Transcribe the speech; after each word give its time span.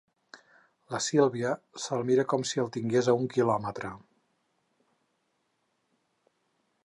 La 0.93 0.99
Sílvia 1.07 1.51
se'l 1.83 2.05
mira 2.07 2.25
com 2.31 2.45
si 2.51 2.63
el 2.63 2.71
tingués 2.79 3.11
a 3.13 3.15
un 3.23 3.29
quilòmetre. 3.35 3.93